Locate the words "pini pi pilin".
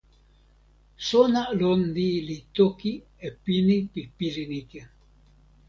3.43-4.51